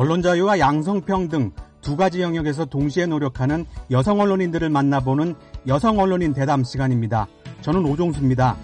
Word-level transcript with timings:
언론 0.00 0.22
자유와 0.22 0.58
양성평등 0.60 1.50
두 1.82 1.94
가지 1.94 2.22
영역에서 2.22 2.64
동시에 2.64 3.04
노력하는 3.04 3.66
여성 3.90 4.18
언론인들을 4.18 4.70
만나보는 4.70 5.34
여성 5.66 5.98
언론인 5.98 6.32
대담 6.32 6.64
시간입니다. 6.64 7.26
저는 7.60 7.84
오종수입니다. 7.84 8.56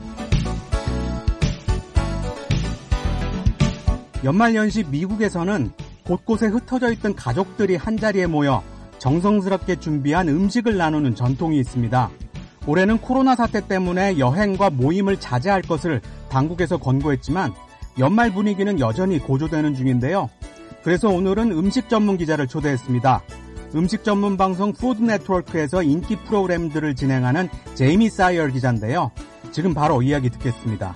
연말연시 4.24 4.84
미국에서는 4.84 5.72
곳곳에 6.06 6.46
흩어져 6.46 6.90
있던 6.92 7.14
가족들이 7.14 7.76
한자리에 7.76 8.26
모여 8.26 8.62
정성스럽게 8.96 9.76
준비한 9.76 10.30
음식을 10.30 10.78
나누는 10.78 11.14
전통이 11.14 11.58
있습니다. 11.58 12.10
올해는 12.66 12.96
코로나 12.96 13.36
사태 13.36 13.60
때문에 13.60 14.18
여행과 14.18 14.70
모임을 14.70 15.20
자제할 15.20 15.60
것을 15.60 16.00
당국에서 16.30 16.78
권고했지만 16.78 17.52
연말 17.98 18.32
분위기는 18.32 18.80
여전히 18.80 19.18
고조되는 19.18 19.74
중인데요. 19.74 20.30
그래서 20.86 21.08
오늘은 21.08 21.50
음식 21.50 21.88
전문 21.88 22.16
기자를 22.16 22.46
초대했습니다. 22.46 23.20
음식 23.74 24.04
전문 24.04 24.36
방송 24.36 24.72
Food 24.72 25.02
Network에서 25.02 25.82
인기 25.82 26.14
프로그램들을 26.14 26.94
진행하는 26.94 27.48
제이미 27.74 28.08
사이어 28.08 28.52
기자인데요. 28.52 29.10
지금 29.50 29.74
바로 29.74 30.00
이야기 30.00 30.30
듣겠습니다. 30.30 30.94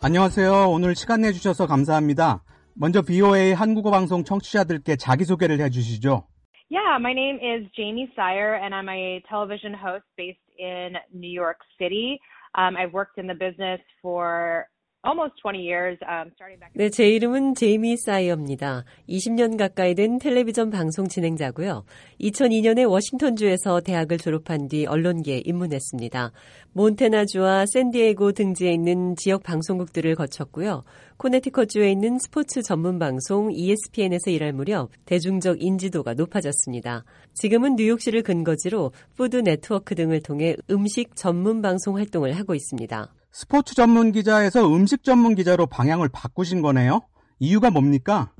안녕하세요. 0.00 0.70
오늘 0.70 0.94
시간 0.94 1.22
내주셔서 1.22 1.66
감사합니다. 1.66 2.44
먼저 2.76 3.02
VOA 3.02 3.52
한국어 3.52 3.90
방송 3.90 4.22
청취자들께 4.22 4.94
자기소개를 4.94 5.58
해주시죠. 5.58 6.22
Yeah, 6.70 7.00
my 7.00 7.14
name 7.14 7.40
is 7.42 7.66
Jaymee 7.74 8.12
Sire, 8.14 8.54
and 8.54 8.72
I'm 8.72 8.88
a 8.88 9.20
television 9.28 9.74
host 9.74 10.06
based 10.16 10.38
in 10.56 10.94
New 11.12 11.34
York 11.34 11.58
City. 11.82 12.20
Um, 12.54 12.76
I've 12.76 12.94
worked 12.94 13.18
in 13.18 13.26
the 13.26 13.34
business 13.34 13.82
for 14.00 14.68
almost 15.08 15.34
20 15.42 15.56
years, 15.56 15.98
um. 16.04 16.30
네, 16.74 16.90
제 16.90 17.08
이름은 17.08 17.54
제이미 17.54 17.96
사이어입니다. 17.96 18.84
20년 19.08 19.56
가까이 19.56 19.94
된 19.94 20.18
텔레비전 20.18 20.70
방송 20.70 21.08
진행자고요. 21.08 21.84
2002년에 22.20 22.88
워싱턴주에서 22.88 23.80
대학을 23.80 24.18
졸업한 24.18 24.68
뒤 24.68 24.86
언론계에 24.86 25.42
입문했습니다. 25.44 26.32
몬테나주와 26.72 27.64
샌디에고 27.66 28.32
등지에 28.32 28.72
있는 28.72 29.16
지역 29.16 29.42
방송국들을 29.42 30.14
거쳤고요. 30.14 30.84
코네티컷주에 31.16 31.90
있는 31.90 32.18
스포츠 32.18 32.62
전문 32.62 32.98
방송 32.98 33.50
ESPN에서 33.50 34.30
일할 34.30 34.52
무렵 34.52 34.90
대중적 35.06 35.62
인지도가 35.62 36.14
높아졌습니다. 36.14 37.04
지금은 37.32 37.76
뉴욕시를 37.76 38.22
근거지로 38.22 38.92
Food 39.16 39.38
Network 39.38 39.94
등을 39.94 40.22
통해 40.22 40.54
음식 40.70 41.16
전문 41.16 41.62
방송 41.62 41.96
활동을 41.96 42.34
하고 42.34 42.54
있습니다. 42.54 43.12
스포츠 43.30 43.74
전문 43.74 44.12
기자에서 44.12 44.66
음식 44.74 45.04
전문 45.04 45.34
기자로 45.34 45.66
방향을 45.66 46.08
바꾸신 46.12 46.62
거네요. 46.62 47.02
이유가 47.38 47.70
뭡니까? 47.70 48.32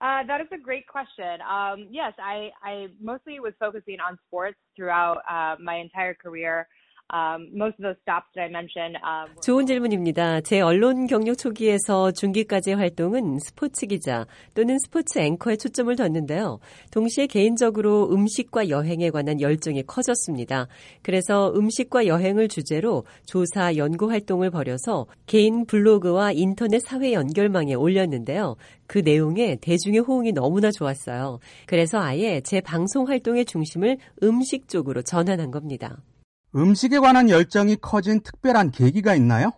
Uh, 0.00 0.26
that 0.26 0.40
is 0.40 0.48
a 0.52 0.58
great 0.58 0.84
question. 0.88 1.38
Um, 1.46 1.86
yes, 1.92 2.12
I, 2.18 2.50
I 2.64 2.88
mostly 3.00 3.38
was 3.38 3.54
focusing 3.60 4.00
on 4.00 4.18
sports 4.26 4.58
throughout 4.74 5.22
uh, 5.30 5.54
my 5.62 5.76
entire 5.76 6.14
career. 6.14 6.66
Um. 7.14 7.52
Um, 7.52 9.40
좋은 9.42 9.66
질문입니다. 9.66 10.40
제 10.40 10.62
언론 10.62 11.06
경력 11.06 11.36
초기에서 11.36 12.10
중기까지의 12.10 12.76
활동은 12.76 13.38
스포츠 13.38 13.86
기자 13.86 14.26
또는 14.54 14.78
스포츠 14.78 15.18
앵커에 15.18 15.56
초점을 15.56 15.94
뒀는데요. 15.94 16.58
동시에 16.90 17.26
개인적으로 17.26 18.10
음식과 18.10 18.70
여행에 18.70 19.10
관한 19.10 19.42
열정이 19.42 19.82
커졌습니다. 19.82 20.68
그래서 21.02 21.52
음식과 21.54 22.06
여행을 22.06 22.48
주제로 22.48 23.04
조사, 23.26 23.76
연구 23.76 24.10
활동을 24.10 24.50
벌여서 24.50 25.06
개인 25.26 25.66
블로그와 25.66 26.32
인터넷 26.32 26.78
사회 26.78 27.12
연결망에 27.12 27.74
올렸는데요. 27.74 28.56
그 28.86 28.98
내용에 28.98 29.56
대중의 29.56 30.00
호응이 30.00 30.32
너무나 30.32 30.70
좋았어요. 30.70 31.40
그래서 31.66 31.98
아예 31.98 32.40
제 32.40 32.62
방송 32.62 33.06
활동의 33.06 33.44
중심을 33.44 33.98
음식 34.22 34.68
쪽으로 34.68 35.02
전환한 35.02 35.50
겁니다. 35.50 35.98
음식에 36.54 36.98
관한 36.98 37.30
열정이 37.30 37.76
커진 37.76 38.20
특별한 38.22 38.70
계기가 38.70 39.14
있나요? 39.14 39.52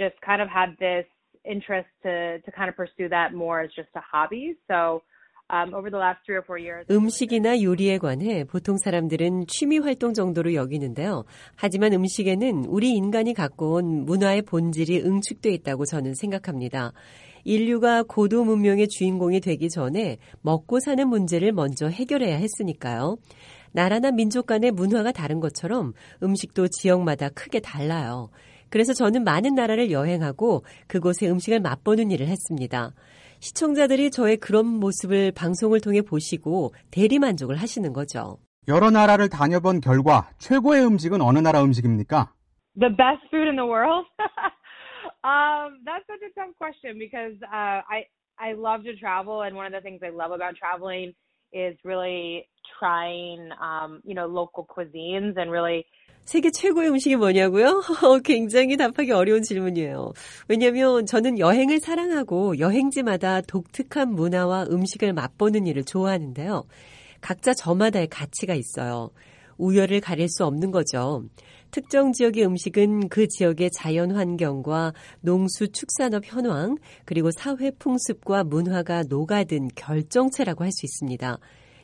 just 0.00 0.16
kind 0.24 0.40
of 0.40 0.48
had 0.48 0.72
this 0.80 1.04
interest 1.44 1.88
to, 2.02 2.40
to 2.40 2.50
kind 2.56 2.68
of 2.70 2.76
pursue 2.76 3.08
that 3.10 3.34
more 3.36 3.60
as 3.60 3.70
just 3.76 3.92
a 3.94 4.00
hobby. 4.00 4.56
So 4.66 5.02
um, 5.50 5.74
over 5.74 5.90
the 5.90 6.00
last 6.00 6.24
three 6.24 6.36
or 6.36 6.44
four 6.46 6.58
years. 6.58 6.86
음식이나 6.90 7.60
요리에 7.60 7.98
관해 7.98 8.44
보통 8.44 8.78
사람들은 8.78 9.46
취미 9.46 9.78
활동 9.78 10.14
정도로 10.14 10.54
여기는데요. 10.54 11.24
하지만 11.56 11.92
음식에는 11.92 12.64
우리 12.66 12.90
인간이 12.92 13.34
갖고 13.34 13.74
온 13.74 14.06
문화의 14.06 14.42
본질이 14.42 15.02
응축돼 15.02 15.52
있다고 15.52 15.84
저는 15.84 16.14
생각합니다. 16.14 16.92
인류가 17.44 18.02
고도 18.02 18.44
문명의 18.44 18.88
주인공이 18.88 19.40
되기 19.40 19.70
전에 19.70 20.18
먹고 20.42 20.78
사는 20.78 21.06
문제를 21.08 21.52
먼저 21.52 21.88
해결해야 21.88 22.36
했으니까요. 22.36 23.16
나라나 23.72 24.10
민족 24.10 24.46
간의 24.46 24.70
문화가 24.70 25.12
다른 25.12 25.40
것처럼 25.40 25.92
음식도 26.22 26.68
지역마다 26.68 27.28
크게 27.30 27.60
달라요. 27.60 28.30
그래서 28.70 28.92
저는 28.92 29.24
많은 29.24 29.54
나라를 29.54 29.90
여행하고 29.90 30.64
그곳의 30.86 31.30
음식을 31.30 31.60
맛보는 31.60 32.10
일을 32.10 32.28
했습니다. 32.28 32.92
시청자들이 33.40 34.10
저의 34.10 34.36
그런 34.36 34.66
모습을 34.66 35.32
방송을 35.32 35.80
통해 35.80 36.02
보시고 36.02 36.74
대리 36.90 37.18
만족을 37.18 37.56
하시는 37.56 37.92
거죠. 37.92 38.38
여러 38.68 38.90
나라를 38.90 39.28
다녀본 39.28 39.80
결과 39.80 40.28
최고의 40.38 40.84
음식은 40.86 41.20
어느 41.20 41.38
나라 41.38 41.62
음식입니까? 41.64 42.32
The 42.78 42.94
best 42.94 43.26
food 43.30 43.48
in 43.48 43.56
the 43.56 43.66
world? 43.66 44.06
um, 45.24 45.82
that's 45.84 46.06
such 46.06 46.22
a 46.22 46.30
tough 46.38 46.54
question 46.56 46.98
because 46.98 47.34
uh, 47.50 47.82
I 47.88 48.06
I 48.38 48.54
love 48.54 48.84
to 48.84 48.94
travel, 48.96 49.42
and 49.42 49.56
one 49.56 49.66
of 49.66 49.72
the 49.72 49.82
things 49.82 50.00
I 50.02 50.08
love 50.08 50.32
about 50.32 50.56
traveling 50.56 51.12
is 51.52 51.76
really 51.84 52.46
trying, 52.78 53.50
um, 53.60 54.00
you 54.04 54.14
know, 54.14 54.26
local 54.26 54.66
cuisines 54.66 55.36
and 55.36 55.50
really 55.50 55.84
세계 56.24 56.50
최고의 56.50 56.90
음식이 56.90 57.16
뭐냐고요? 57.16 57.82
굉장히 58.24 58.76
답하기 58.76 59.10
어려운 59.10 59.42
질문이에요. 59.42 60.12
왜냐하면 60.48 61.06
저는 61.06 61.38
여행을 61.38 61.80
사랑하고 61.80 62.58
여행지마다 62.58 63.40
독특한 63.40 64.14
문화와 64.14 64.66
음식을 64.70 65.12
맛보는 65.12 65.66
일을 65.66 65.84
좋아하는데요. 65.84 66.64
각자 67.20 67.52
저마다의 67.52 68.08
가치가 68.08 68.54
있어요. 68.54 69.10
우열을 69.60 70.00
가릴 70.00 70.28
수 70.28 70.44
없는 70.44 70.70
거죠. 70.70 71.24
특정 71.70 72.12
지역의 72.12 72.44
음식은 72.46 73.08
그 73.08 73.28
지역의 73.28 73.70
자연 73.72 74.10
환경과 74.10 74.92
농수 75.20 75.68
축산업 75.68 76.24
현황, 76.26 76.76
그리고 77.04 77.30
사회 77.30 77.70
풍습과 77.70 78.44
문화가 78.44 79.04
녹아든 79.08 79.68
결정체라고 79.76 80.64
할 80.64 80.72
수 80.72 80.86
있습니다. 80.86 81.38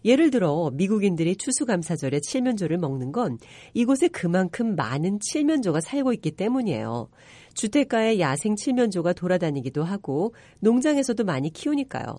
예를 0.04 0.30
들어 0.30 0.70
미국인들이 0.72 1.36
추수감사절에 1.36 2.20
칠면조를 2.20 2.78
먹는 2.78 3.10
건 3.10 3.38
이곳에 3.74 4.06
그만큼 4.06 4.76
많은 4.76 5.18
칠면조가 5.20 5.80
살고 5.80 6.12
있기 6.14 6.30
때문이에요. 6.32 7.08
주택가에 7.54 8.20
야생 8.20 8.54
칠면조가 8.54 9.14
돌아다니기도 9.14 9.82
하고 9.82 10.34
농장에서도 10.60 11.24
많이 11.24 11.50
키우니까요. 11.52 12.18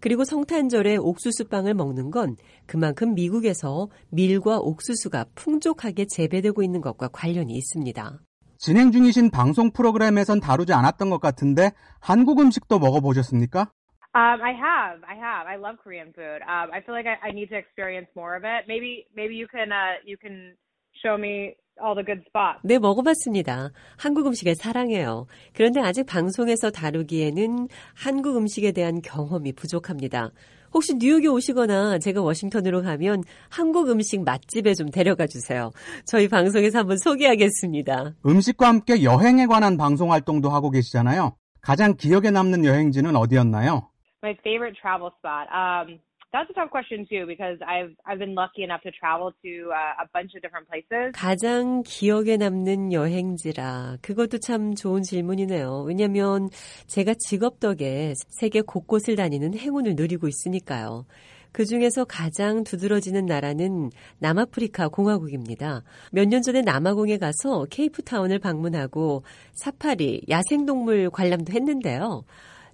그리고 0.00 0.24
성탄절에 0.24 0.96
옥수수빵을 0.96 1.74
먹는 1.74 2.10
건 2.10 2.36
그만큼 2.66 3.14
미국에서 3.14 3.88
밀과 4.10 4.58
옥수수가 4.58 5.26
풍족하게 5.34 6.06
재배되고 6.06 6.62
있는 6.62 6.80
것과 6.80 7.08
관련이 7.08 7.52
있습니다. 7.54 8.20
진행 8.58 8.90
중이신 8.90 9.30
방송 9.30 9.70
프로그램에선 9.70 10.40
다루지 10.40 10.72
않았던 10.72 11.10
것 11.10 11.20
같은데 11.20 11.72
한국 12.00 12.40
음식도 12.40 12.78
먹어보셨습니까? 12.78 13.70
Um, 14.14 14.40
I 14.40 14.54
have, 14.54 15.04
I 15.04 15.14
have. 15.14 15.46
I 15.46 15.56
love 15.56 15.76
Korean 15.84 16.10
food. 16.16 16.40
Um, 16.48 16.72
I 16.72 16.80
feel 16.80 16.96
like 16.96 17.04
I, 17.04 17.20
I 17.20 17.32
need 17.32 17.50
to 17.50 17.58
experience 17.58 18.08
more 18.16 18.34
of 18.34 18.44
it. 18.48 18.64
Maybe, 18.66 19.04
maybe 19.14 19.36
you 19.36 19.46
can, 19.46 19.68
uh, 19.72 20.00
you 20.06 20.16
can 20.16 20.56
show 21.04 21.18
me 21.18 21.56
all 21.82 21.94
the 21.94 22.04
good 22.04 22.22
spots. 22.28 22.60
네, 22.62 22.78
먹어봤습니다. 22.78 23.70
한국 23.96 24.26
음식을 24.26 24.54
사랑해요. 24.54 25.26
그런데 25.52 25.80
아직 25.80 26.04
방송에서 26.04 26.70
다루기에는 26.70 27.68
한국 27.94 28.36
음식에 28.36 28.72
대한 28.72 29.00
경험이 29.02 29.52
부족합니다. 29.52 30.30
혹시 30.72 30.94
뉴욕에 30.96 31.28
오시거나 31.28 31.98
제가 31.98 32.20
워싱턴으로 32.20 32.82
가면 32.82 33.22
한국 33.48 33.88
음식 33.88 34.22
맛집에 34.22 34.74
좀 34.74 34.90
데려가 34.90 35.26
주세요. 35.26 35.70
저희 36.04 36.28
방송에서 36.28 36.80
한번 36.80 36.98
소개하겠습니다. 36.98 38.14
음식과 38.26 38.68
함께 38.68 39.02
여행에 39.02 39.46
관한 39.46 39.76
방송 39.76 40.12
활동도 40.12 40.50
하고 40.50 40.70
계시잖아요. 40.70 41.34
가장 41.62 41.96
기억에 41.96 42.30
남는 42.30 42.64
여행지는 42.64 43.16
어디였나요? 43.16 43.90
My 44.22 44.36
favorite 44.40 44.76
travel 44.80 45.10
spot. 45.18 45.48
Um, 45.52 46.00
that's 46.36 46.50
a 46.50 46.54
tough 46.54 46.70
question 46.70 47.06
too 47.08 47.24
because 47.26 47.58
I've 47.66 47.96
I've 48.04 48.18
been 48.18 48.34
lucky 48.34 48.62
enough 48.62 48.82
to 48.82 48.90
travel 48.92 49.32
to 49.42 49.52
uh, 49.72 50.04
a 50.04 50.06
bunch 50.12 50.34
of 50.36 50.42
different 50.42 50.68
places. 50.68 51.12
가장 51.14 51.82
기억에 51.84 52.36
남는 52.36 52.92
여행지라 52.92 53.98
그것도 54.02 54.38
참 54.38 54.74
좋은 54.74 55.02
질문이네요. 55.02 55.84
왜냐하면 55.86 56.50
제가 56.86 57.14
직업 57.18 57.60
덕에 57.60 58.12
세계 58.28 58.60
곳곳을 58.60 59.16
다니는 59.16 59.56
행운을 59.56 59.94
누리고 59.96 60.28
있으니까요. 60.28 61.06
그 61.52 61.64
중에서 61.64 62.04
가장 62.04 62.64
두드러지는 62.64 63.24
나라는 63.24 63.90
남아프리카 64.18 64.88
공화국입니다. 64.88 65.84
몇 66.12 66.26
년 66.28 66.42
전에 66.42 66.60
남아공에 66.60 67.16
가서 67.16 67.64
케이프타운을 67.70 68.40
방문하고 68.40 69.22
사파리, 69.54 70.22
야생동물 70.28 71.08
관람도 71.08 71.54
했는데요. 71.54 72.24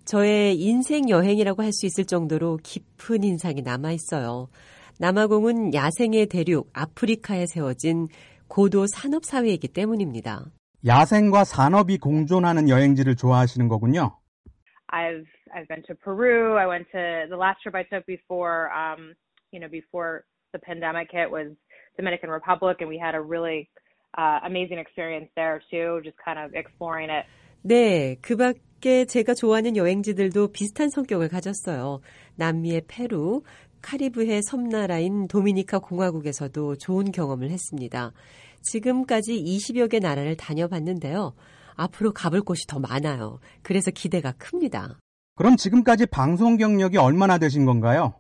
저의 0.04 0.56
인생 0.60 1.08
여행이라고 1.08 1.62
할 1.62 1.72
수 1.72 1.87
있을 1.87 2.04
정도로 2.04 2.58
깊은 2.62 3.25
인상이 3.25 3.62
남아 3.62 3.93
있어요. 3.93 4.49
남아공은 5.00 5.75
야생의 5.75 6.26
대륙 6.26 6.70
아프리카에 6.75 7.46
세워진 7.46 8.08
고도 8.49 8.87
산업 8.87 9.25
사회이기 9.25 9.69
때문입니다. 9.69 10.44
야생과 10.87 11.44
산업이 11.44 11.99
공존하는 11.99 12.69
여행지를 12.69 13.16
좋아하시는 13.16 13.69
거군요. 13.69 14.19
I've 14.93 15.25
I've 15.54 15.69
been 15.69 15.82
to 15.87 15.94
Peru. 15.94 16.56
I 16.58 16.66
went 16.66 16.87
to 16.93 17.26
the 17.28 17.37
last 17.37 17.62
trip 17.62 17.75
I 17.75 17.84
took 17.84 18.04
before 18.06 18.69
um, 18.72 19.14
you 19.52 19.60
know, 19.60 19.70
before 19.70 20.25
the 20.52 20.58
pandemic 20.58 21.08
hit 21.10 21.31
was 21.31 21.52
Dominican 21.96 22.31
Republic 22.31 22.78
and 22.81 22.88
we 22.88 22.99
had 22.99 23.14
a 23.14 23.20
really 23.20 23.69
uh, 24.19 24.40
amazing 24.44 24.78
experience 24.78 25.31
there 25.37 25.62
too, 25.70 26.00
just 26.04 26.16
kind 26.22 26.38
of 26.38 26.54
exploring 26.54 27.08
it. 27.10 27.25
네, 27.64 28.17
그 28.20 28.37
밖에 28.37 29.05
제가 29.05 29.35
좋아하는 29.35 29.76
여행지들도 29.76 30.49
비슷한 30.49 30.88
성격을 30.91 31.29
가졌어요. 31.29 32.00
남미의 32.35 32.82
페루, 32.88 33.43
카리브해 33.82 34.41
섬나라인 34.43 35.29
도미니카 35.29 35.79
공화국에서도 35.79 36.76
좋은 36.76 37.12
경험을 37.12 37.50
했습니다. 37.50 38.11
지금까지 38.62 39.41
20여 39.41 39.88
개 39.88 40.00
나라를 40.00 40.37
다녀봤는데요. 40.37 41.35
앞으로 41.76 42.12
가볼 42.12 42.43
곳이 42.43 42.67
더 42.67 42.81
많아요. 42.81 43.38
그래서 43.62 43.93
기대가 43.93 44.32
큽니다. 44.32 44.99
그럼 45.37 45.56
지금까지 45.56 46.06
방송 46.06 46.56
경력이 46.56 46.99
얼마나 46.99 47.38
되신 47.38 47.64
건가요? 47.64 48.14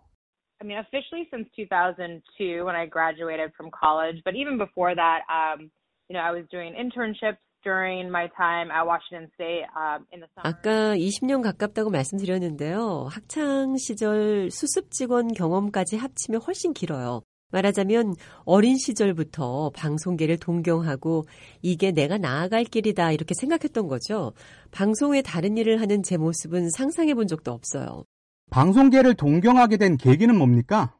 I 0.60 0.66
mean, 0.66 0.78
officially 0.78 1.26
since 1.34 1.50
2002 1.58 2.62
when 2.62 2.76
I 2.76 2.86
graduated 2.86 3.50
from 3.58 3.72
college, 3.74 4.22
but 4.24 4.38
even 4.38 4.56
before 4.56 4.94
that, 4.94 5.26
um, 5.26 5.70
you 6.06 6.14
know, 6.14 6.22
I 6.22 6.30
was 6.30 6.46
doing 6.54 6.78
internships 6.78 7.42
during 7.62 8.08
my 8.08 8.28
time 8.36 8.70
at 8.70 8.86
Washington 8.86 9.30
State 9.34 9.64
um, 9.76 10.06
in 10.12 10.20
the 10.20 10.28
summer. 10.34 10.44
아까 10.44 10.96
20년 10.96 11.42
가깝다고 11.42 11.90
말씀드렸는데요. 11.90 13.08
학창 13.10 13.76
시절 13.76 14.50
수습 14.50 14.90
직원 14.90 15.28
경험까지 15.32 15.96
합치면 15.96 16.40
훨씬 16.42 16.72
길어요. 16.72 17.22
말하자면 17.52 18.14
어린 18.44 18.76
시절부터 18.76 19.70
방송계를 19.76 20.38
동경하고 20.38 21.24
이게 21.60 21.92
내가 21.92 22.18
나아갈 22.18 22.64
길이다 22.64 23.12
이렇게 23.12 23.34
생각했던 23.34 23.88
거죠. 23.88 24.32
방송에 24.72 25.22
다른 25.22 25.56
일을 25.56 25.80
하는 25.80 26.02
제 26.02 26.16
모습은 26.16 26.70
상상해 26.70 27.14
본 27.14 27.26
적도 27.26 27.52
없어요. 27.52 28.04
방송계를 28.50 29.14
동경하게 29.14 29.76
된 29.76 29.96
계기는 29.96 30.36
뭡니까? 30.36 30.94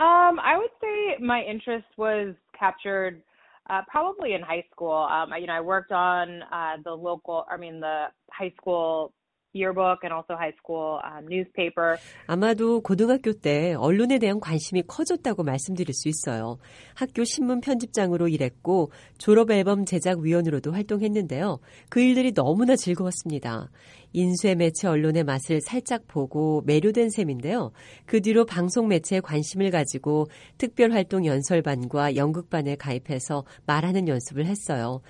Um, 0.00 0.40
I 0.40 0.56
would 0.56 0.72
say 0.80 1.16
my 1.20 1.40
interest 1.46 1.86
was 1.96 2.34
captured 2.58 3.22
uh, 3.70 3.82
probably 3.88 4.34
in 4.34 4.42
high 4.42 4.64
school. 4.72 4.92
Um, 4.92 5.32
you 5.40 5.46
know, 5.46 5.54
I 5.54 5.60
worked 5.60 5.92
on 5.92 6.42
uh, 6.52 6.76
the 6.84 6.92
local, 6.92 7.44
I 7.50 7.56
mean, 7.56 7.80
the 7.80 8.06
high 8.30 8.52
school 8.60 9.12
yearbook 9.54 10.00
and 10.02 10.12
also 10.12 10.34
high 10.34 10.54
school 10.58 11.00
um, 11.04 11.26
newspaper. 11.26 11.98
아마도 12.26 12.80
고등학교 12.80 13.32
때 13.32 13.74
언론에 13.74 14.18
대한 14.18 14.40
관심이 14.40 14.82
커졌다고 14.86 15.42
말씀드릴 15.42 15.94
수 15.94 16.08
있어요. 16.08 16.58
학교 16.94 17.24
신문 17.24 17.60
편집장으로 17.60 18.28
일했고 18.28 18.90
졸업 19.18 19.50
앨범 19.50 19.84
제작 19.84 20.20
위원으로도 20.20 20.72
활동했는데요. 20.72 21.60
그 21.88 22.00
일들이 22.00 22.32
너무나 22.32 22.76
즐거웠습니다. 22.76 23.70
인쇄 24.12 24.54
매체 24.54 24.88
언론의 24.88 25.24
맛을 25.24 25.60
살짝 25.62 26.06
보고 26.06 26.62
매료된 26.66 27.10
셈인데요. 27.10 27.72
그 28.04 28.20
뒤로 28.20 28.44
방송 28.44 28.88
매체에 28.88 29.20
관심을 29.20 29.70
가지고 29.70 30.26
특별 30.58 30.92
활동 30.92 31.24
연설반과 31.24 32.16
연극반에 32.16 32.76
가입해서 32.76 33.44
말하는 33.66 34.08
연습을 34.08 34.44
했어요. 34.46 35.00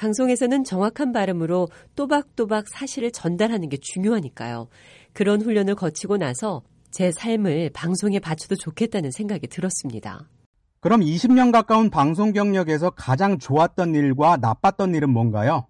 방송에서는 0.00 0.64
정확한 0.64 1.12
발음으로 1.12 1.68
또박또박 1.94 2.68
사실을 2.68 3.10
전달하는 3.12 3.68
게 3.68 3.76
중요하니까요. 3.76 4.68
그런 5.12 5.42
훈련을 5.42 5.74
거치고 5.74 6.16
나서 6.16 6.62
제 6.90 7.12
삶을 7.12 7.70
방송에 7.74 8.18
바쳐도 8.18 8.56
좋겠다는 8.56 9.10
생각이 9.10 9.46
들었습니다. 9.48 10.20
그럼 10.80 11.00
20년 11.00 11.52
가까운 11.52 11.90
방송 11.90 12.32
경력에서 12.32 12.88
가장 12.90 13.38
좋았던 13.38 13.94
일과 13.94 14.38
나빴던 14.38 14.94
일은 14.94 15.10
뭔가요? 15.10 15.66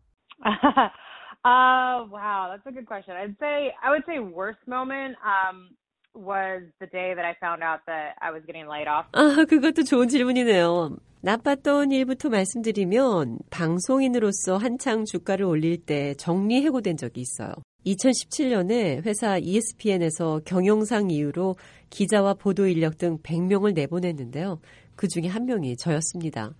uh, 0.46 2.06
wow, 2.14 2.54
that's 2.54 2.64
a 2.66 2.72
good 2.72 2.86
question. 2.86 3.16
I'd 3.16 3.34
say 3.40 3.74
I 3.82 3.90
would 3.90 4.04
say 4.06 4.20
worst 4.20 4.62
moment 4.68 5.16
um, 5.26 5.74
was 6.14 6.62
the 6.80 6.86
day 6.90 7.14
that 7.14 7.24
I 7.24 7.34
found 7.40 7.62
out 7.62 7.80
that 7.86 8.14
I 8.20 8.30
was 8.30 8.42
getting 8.46 8.66
laid 8.68 8.88
off. 8.88 9.08
아, 9.12 9.44
그것도 9.44 9.84
좋은 9.84 10.08
질문이네요. 10.08 10.96
나빴던 11.22 11.92
일부터 11.92 12.30
말씀드리면 12.30 13.38
방송인으로서 13.50 14.56
한창 14.56 15.04
주가를 15.04 15.44
올릴 15.44 15.76
때 15.76 16.14
정리 16.14 16.62
해고된 16.62 16.96
적이 16.96 17.20
있어요. 17.20 17.52
2017년에 17.86 19.04
회사 19.04 19.38
ESPN에서 19.38 20.40
경영상 20.44 21.10
이유로 21.10 21.56
기자와 21.90 22.34
보도 22.34 22.66
인력 22.66 22.98
등 22.98 23.18
100명을 23.18 23.74
내보냈는데요. 23.74 24.60
그 24.96 25.08
중에 25.08 25.26
한 25.28 25.46
명이 25.46 25.76
저였습니다. 25.76 26.54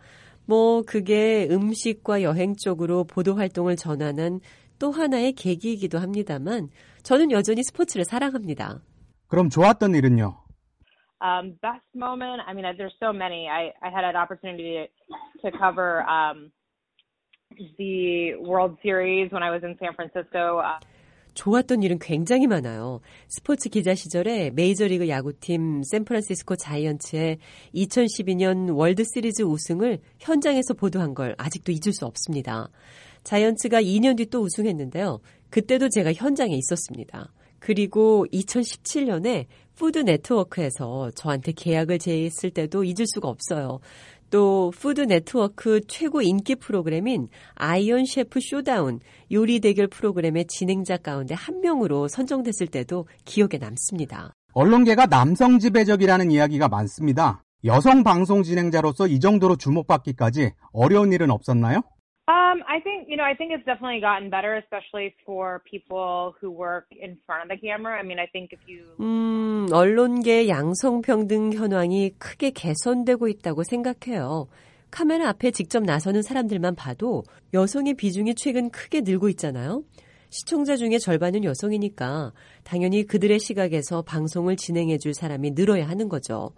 뭐 0.47 0.83
그게 0.83 1.47
음식과 1.51 2.23
여행 2.23 2.55
쪽으로 2.57 3.05
보도 3.05 3.35
활동을 3.35 3.77
전환한 3.77 4.41
또 4.79 4.91
하나의 4.91 5.33
계기이기도 5.35 5.99
합니다만 5.99 6.69
저는 7.03 7.31
여전히 7.31 7.63
스포츠를 7.63 8.05
사랑합니다. 8.05 8.81
그럼 9.31 9.49
좋았던 9.49 9.95
일은요? 9.95 10.37
Um, 11.23 11.57
best 11.63 11.87
moment. 11.95 12.43
I 12.47 12.53
mean, 12.53 12.65
there's 12.77 12.97
so 12.99 13.13
many. 13.13 13.47
I, 13.47 13.73
I 13.81 13.91
had 13.91 14.05
an 14.05 14.17
opportunity 14.17 14.89
to, 15.45 15.51
to 15.51 15.57
cover 15.57 16.03
um, 16.09 16.51
the 17.79 18.35
World 18.41 18.77
Series 18.83 19.31
when 19.31 19.43
I 19.43 19.51
was 19.51 19.63
in 19.63 19.77
San 19.79 19.95
Francisco. 19.95 20.59
Uh, 20.59 20.81
좋았던 21.35 21.85
일은 21.85 21.99
굉장히 22.01 22.49
많아요. 22.49 23.01
스포츠 23.29 23.69
기자 23.69 23.95
시절에 23.95 24.51
메이저리그 24.51 25.09
야구팀 25.09 25.85
샌프란시스코 25.85 26.57
자이언츠의 26.57 27.39
2012년 27.73 28.77
월드 28.77 29.05
시리즈 29.05 29.43
우승을 29.43 30.01
현장에서 30.19 30.75
보도한 30.75 31.15
걸 31.15 31.37
아직도 31.39 31.71
잊을 31.71 31.93
수 31.93 32.05
없습니다. 32.05 32.69
자이언츠가 33.23 33.81
2년 33.81 34.17
뒤 34.17 34.27
또 34.27 34.41
우승했는데요. 34.41 35.21
그때도 35.51 35.89
제가 35.91 36.13
현장에 36.15 36.55
있었습니다. 36.55 37.33
그리고 37.61 38.27
2017년에 38.33 39.47
Food 39.77 40.01
Network에서 40.01 41.11
저한테 41.15 41.53
계약을 41.53 41.99
제의했을 41.99 42.51
때도 42.51 42.85
잊을 42.85 43.07
수가 43.07 43.29
없어요. 43.29 43.81
또 44.31 44.73
Food 44.77 45.01
Network 45.03 45.81
최고 45.87 46.23
인기 46.23 46.55
프로그램인 46.55 47.29
Iron 47.55 48.07
Chef 48.07 48.41
Showdown 48.41 49.01
요리 49.33 49.61
대결 49.61 49.89
프로그램의 49.89 50.47
진행자 50.47 50.99
가운데 50.99 51.35
한 51.35 51.61
명으로 51.61 52.09
선정됐을 52.09 52.69
때도 52.69 53.07
기억에 53.25 53.59
남습니다. 53.59 54.33
언론계가 54.53 55.07
남성 55.07 55.59
지배적이라는 55.59 56.31
이야기가 56.31 56.69
많습니다. 56.69 57.43
여성 57.65 58.03
방송 58.03 58.43
진행자로서 58.43 59.07
이 59.07 59.21
정도로 59.21 59.57
주목받기까지 59.57 60.53
어려운 60.73 61.13
일은 61.13 61.31
없었나요? 61.31 61.83
Um, 62.31 62.63
I 62.69 62.79
think 62.79 63.09
you 63.09 63.17
know, 63.17 63.25
I 63.25 63.35
think 63.35 63.51
it's 63.51 63.67
definitely 63.67 63.99
gotten 63.99 64.31
better, 64.31 64.55
especially 64.55 65.15
for 65.27 65.63
people 65.69 66.37
who 66.39 66.49
work 66.49 66.87
in 66.93 67.19
front 67.27 67.43
of 67.43 67.49
the 67.51 67.59
camera. 67.59 67.99
I 67.99 68.05
mean, 68.05 68.21
I 68.21 68.29
think 68.31 68.53
if 68.53 68.61
you 68.71 68.87
음, 69.01 69.67
언론계 69.73 70.47
양성 70.49 71.03
평등 71.03 71.53
현황이 71.53 72.11
크게 72.19 72.53
개선되고 72.53 73.27
있다고 73.27 73.65
생각해요. 73.65 74.47
카메라 74.93 75.29
앞에 75.29 75.51
직접 75.51 75.83
나서는 75.83 76.23
사람들만 76.23 76.77
봐도 76.77 77.25
여성의 77.53 77.95
비중이 77.95 78.37
최근 78.37 78.71
크게 78.71 79.01
늘고 79.01 79.29
있잖아요. 79.31 79.83
시청자 80.29 80.77
중에 80.77 80.99
절반은 80.99 81.43
여성이니까 81.43 82.33
당연히 82.63 83.05
그들의 83.05 83.41
시각에서 83.41 84.03
방송을 84.03 84.55
진행해 84.55 84.99
줄 84.99 85.15
사람이 85.15 85.57
늘어야 85.57 85.89
하는 85.89 86.09
거죠. 86.09 86.53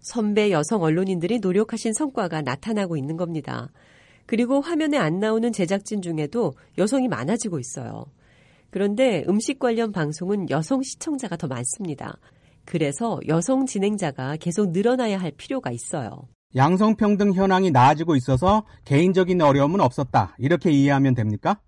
선배 0.00 0.50
여성 0.50 0.82
언론인들이 0.82 1.40
노력하신 1.40 1.92
성과가 1.92 2.40
나타나고 2.40 2.96
있는 2.96 3.18
겁니다. 3.18 3.68
그리고 4.28 4.60
화면에 4.60 4.98
안 4.98 5.20
나오는 5.20 5.50
제작진 5.50 6.02
중에도 6.02 6.52
여성이 6.76 7.08
많아지고 7.08 7.58
있어요. 7.58 8.04
그런데 8.68 9.24
음식 9.26 9.58
관련 9.58 9.90
방송은 9.90 10.50
여성 10.50 10.82
시청자가 10.82 11.38
더 11.38 11.46
많습니다. 11.46 12.18
그래서 12.66 13.18
여성 13.26 13.64
진행자가 13.64 14.36
계속 14.36 14.72
늘어나야 14.72 15.16
할 15.18 15.32
필요가 15.34 15.70
있어요. 15.70 16.28
양성평등 16.54 17.32
현황이 17.32 17.70
나아지고 17.70 18.16
있어서 18.16 18.66
개인적인 18.84 19.40
어려움은 19.40 19.80
없었다. 19.80 20.36
이렇게 20.38 20.70
이해하면 20.70 21.14
됩니까? 21.14 21.62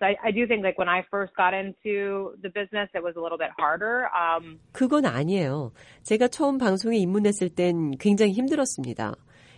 I, 0.00 0.16
I 0.24 0.32
do 0.32 0.46
think 0.46 0.64
like 0.64 0.78
when 0.78 0.88
I 0.88 1.04
first 1.12 1.34
got 1.36 1.52
into 1.54 2.32
the 2.40 2.48
business, 2.48 2.88
it 2.96 3.04
was 3.04 3.12
a 3.16 3.20
little 3.20 3.36
bit 3.36 3.52
harder. 3.60 4.08
Um, 4.16 4.58
그건 4.72 5.04
아니에요. 5.04 5.72
제가 6.02 6.28
처음 6.28 6.56
방송에 6.56 6.96
입문했을 6.96 7.50
땐 7.50 7.90
굉장히 7.98 8.32
힘들었습니다. 8.32 9.16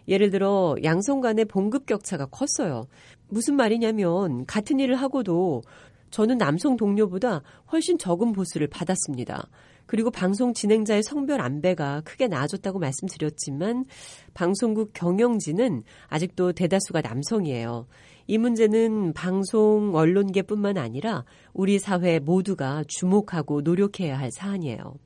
예를 0.08 0.30
들어 0.30 0.74
양성 0.82 1.20
간의 1.20 1.44
봉급 1.44 1.86
격차가 1.86 2.26
컸어요. 2.26 2.86
무슨 3.28 3.54
말이냐면 3.56 4.46
같은 4.46 4.80
일을 4.80 4.96
하고도 4.96 5.62
저는 6.10 6.38
남성 6.38 6.76
동료보다 6.76 7.42
훨씬 7.70 7.98
적은 7.98 8.32
보수를 8.32 8.66
받았습니다. 8.66 9.48
그리고 9.84 10.10
방송 10.10 10.52
진행자의 10.52 11.02
성별 11.02 11.40
안배가 11.40 12.02
크게 12.04 12.28
나아졌다고 12.28 12.78
말씀드렸지만 12.78 13.86
방송국 14.34 14.92
경영진은 14.92 15.82
아직도 16.08 16.52
대다수가 16.52 17.00
남성이에요. 17.00 17.86
이 18.26 18.36
문제는 18.36 19.14
방송 19.14 19.94
언론계뿐만 19.94 20.76
아니라 20.76 21.24
우리 21.54 21.78
사회 21.78 22.18
모두가 22.18 22.84
주목하고 22.86 23.62
노력해야 23.62 24.18
할 24.18 24.30
사안이에요. 24.30 24.96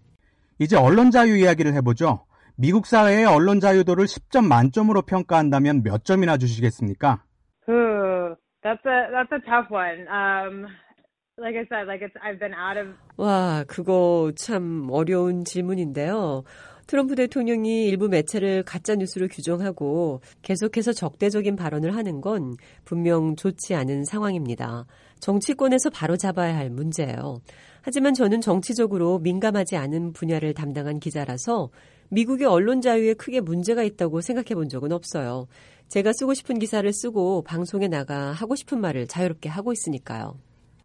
이제 0.59 0.76
언론 0.76 1.12
자유 1.12 1.37
이야기를 1.37 1.75
해보죠. 1.75 2.25
미국 2.56 2.87
사회의 2.87 3.25
언론 3.25 3.61
자유도를 3.61 4.04
10점 4.04 4.47
만점으로 4.47 5.02
평가한다면 5.02 5.82
몇 5.82 6.04
점이나 6.04 6.37
주시겠습니까? 6.37 7.23
Ooh, 7.68 8.35
that's 8.62 8.85
a 8.87 9.11
that's 9.12 9.32
a 9.32 9.40
tough 9.44 9.71
one. 9.71 10.06
Um, 10.09 10.66
like 11.38 11.56
I 11.56 11.64
said, 11.68 11.87
like 11.87 12.02
it's 12.02 12.14
I've 12.23 12.38
been 12.38 12.54
out 12.54 12.78
of 12.78 12.94
와, 13.16 13.64
그거 13.66 14.32
참 14.37 14.88
어려운 14.90 15.44
질문인데요. 15.44 16.44
트럼프 16.87 17.14
대통령이 17.14 17.87
일부 17.87 18.09
매체를 18.09 18.64
가짜 18.64 18.94
뉴스로 18.94 19.28
규정하고 19.28 20.21
계속해서 20.42 20.92
적대적인 20.92 21.56
발언을 21.56 21.94
하는 21.97 22.21
건 22.21 22.56
분명 22.85 23.37
좋지 23.37 23.75
않은 23.75 24.04
상황입니다. 24.04 24.85
정치권에서 25.21 25.90
바로 25.90 26.16
잡아야 26.16 26.56
할 26.56 26.68
문제예요. 26.71 27.38
하지만 27.82 28.14
저는 28.14 28.40
정치적으로 28.40 29.18
민감하지 29.21 29.76
않은 29.76 30.12
분야를 30.12 30.54
담당한 30.54 31.00
기자라서 31.00 31.71
미국의 32.12 32.47
언론 32.47 32.83
자유에 32.83 33.14
크게 33.14 33.40
문제가 33.40 33.83
있다고 33.83 34.21
생각해 34.21 34.54
본 34.54 34.69
적은 34.69 34.92
없어요. 34.92 35.47
제가 35.88 36.12
쓰고 36.12 36.35
싶은 36.35 36.59
기사를 36.59 36.90
쓰고 36.92 37.42
방송에 37.42 37.88
나가 37.88 38.33
하고 38.33 38.54
싶은 38.54 38.81
말을 38.81 39.07
자유롭게 39.07 39.49
하고 39.49 39.73
있으니까요. 39.73 40.35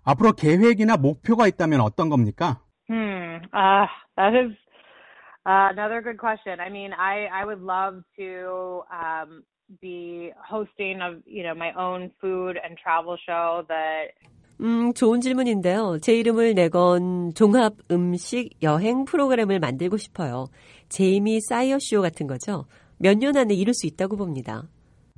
앞으로 0.05 0.31
계획이나 0.31 0.96
목표가 0.96 1.48
있다면 1.48 1.81
어떤 1.81 2.07
겁니까? 2.10 2.62
Hmm. 2.89 3.43
Uh, 3.53 3.86
that 4.15 4.34
is 4.34 4.55
uh, 5.46 5.67
another 5.72 6.01
good 6.01 6.17
question. 6.17 6.62
I 6.62 6.69
mean, 6.69 6.93
I 6.93 7.27
I 7.27 7.43
would 7.43 7.62
love 7.62 8.03
to 8.15 8.84
um, 8.88 9.43
be 9.81 10.31
hosting 10.39 11.01
of 11.03 11.19
you 11.25 11.43
know 11.43 11.53
my 11.53 11.75
own 11.75 12.12
food 12.22 12.55
and 12.63 12.79
travel 12.79 13.17
show 13.19 13.67
that 13.67 14.15
음, 14.60 14.91
좋은 14.93 15.22
질문인데요. 15.22 16.00
제 16.01 16.15
이름을 16.15 16.55
내건 16.55 17.34
종합 17.36 17.74
음식 17.91 18.50
여행 18.63 19.05
프로그램을 19.05 19.60
만들고 19.60 19.98
싶어요. 19.98 20.48
제이미 20.89 21.39
사이어 21.41 21.77
쇼 21.79 22.01
같은 22.01 22.27
거죠. 22.27 22.65
몇 23.00 23.17
년 23.17 23.38
안에 23.38 23.53
이룰 23.53 23.74
수 23.74 23.86
있다고 23.88 24.17
봅니다. 24.17 24.63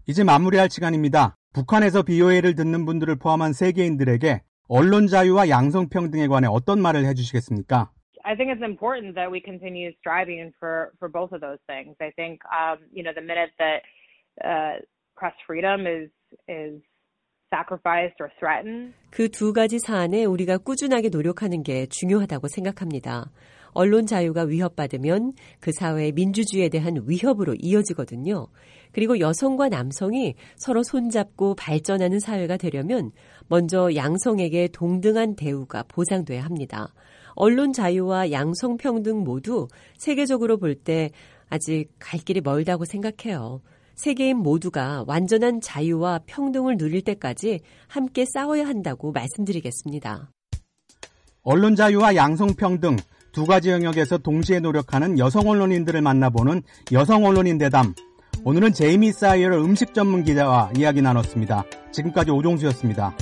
이제 0.08 0.24
마무리할 0.24 0.70
시간입니다. 0.70 1.36
북한에서 1.54 2.04
BOA를 2.04 2.56
듣는 2.56 2.86
분들을 2.86 3.16
포함한 3.18 3.54
세계인들에게 3.54 4.42
언론 4.68 5.08
자유와 5.08 5.50
양성평등에 5.50 6.28
관해 6.28 6.48
어떤 6.50 6.82
말을 6.82 7.06
해주시겠습니까? 7.06 7.92
I 8.24 8.36
think 8.36 8.52
it's 8.54 8.64
important 8.64 9.16
that 9.16 9.32
we 9.32 9.42
continue 9.44 9.92
striving 10.00 10.52
for 10.60 10.92
for 11.00 11.10
both 11.10 11.32
of 11.34 11.42
those 11.42 11.58
things. 11.68 11.96
I 12.02 12.12
think 12.16 12.40
um, 12.52 12.78
you 12.94 13.02
know 13.02 13.14
the 13.16 13.24
minute 13.26 13.52
that 13.58 13.82
uh, 14.44 14.84
press 15.16 15.34
freedom 15.48 15.88
is 15.88 16.12
is 16.48 16.84
sacrificed 17.50 18.20
or 18.20 18.30
threatened, 18.38 18.94
그 19.10 19.30
두 19.30 19.54
가지 19.54 19.80
사안에 19.80 20.26
우리가 20.26 20.58
꾸준하게 20.60 21.10
노력하는 21.10 21.64
게 21.64 21.88
중요하다고 21.88 22.48
생각합니다. 22.50 23.32
언론 23.72 24.06
자유가 24.06 24.44
위협받으면 24.44 25.34
그 25.60 25.72
사회의 25.72 26.12
민주주의에 26.12 26.70
대한 26.70 27.04
위협으로 27.06 27.56
이어지거든요. 27.60 28.48
그리고 28.92 29.20
여성과 29.20 29.70
남성이 29.70 30.36
서로 30.56 30.84
손잡고 30.84 31.56
발전하는 31.56 32.20
사회가 32.20 32.58
되려면 32.58 33.12
먼저 33.48 33.94
양성에게 33.94 34.70
동등한 34.74 35.36
대우가 35.36 35.84
보장돼야 35.88 36.44
합니다. 36.44 36.94
언론 37.34 37.72
자유와 37.74 38.32
양성 38.32 38.78
평등 38.78 39.24
모두 39.24 39.68
세계적으로 39.98 40.58
볼 40.58 40.76
때 40.76 41.12
아직 41.50 41.88
갈 42.00 42.20
길이 42.20 42.42
멀다고 42.42 42.86
생각해요. 42.86 43.62
세계인 43.96 44.38
모두가 44.38 45.04
완전한 45.08 45.60
자유와 45.60 46.22
평등을 46.26 46.78
누릴 46.78 47.02
때까지 47.02 47.60
함께 47.88 48.26
싸워야 48.34 48.66
한다고 48.66 49.12
말씀드리겠습니다. 49.12 50.32
언론 51.42 51.76
자유와 51.76 52.16
양성평등 52.16 52.98
두 53.32 53.46
가지 53.46 53.70
영역에서 53.70 54.18
동시에 54.18 54.60
노력하는 54.60 55.20
여성 55.20 55.48
언론인들을 55.48 56.02
만나보는 56.02 56.64
여성 56.92 57.26
언론인 57.26 57.58
대담. 57.58 57.94
오늘은 58.44 58.74
제이미 58.74 59.12
사이어 59.12 59.50
음식 59.64 59.94
전문 59.94 60.24
기자와 60.24 60.72
이야기 60.78 61.02
나눴습니다. 61.02 61.64
지금까지 61.92 62.32
오종수였습니다. 62.32 63.16